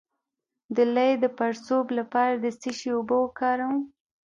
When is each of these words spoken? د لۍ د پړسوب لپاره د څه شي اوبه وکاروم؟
د 0.75 0.77
لۍ 0.95 1.11
د 1.23 1.25
پړسوب 1.37 1.85
لپاره 1.99 2.33
د 2.43 2.45
څه 2.61 2.69
شي 2.79 2.89
اوبه 2.95 3.15
وکاروم؟ 3.21 3.77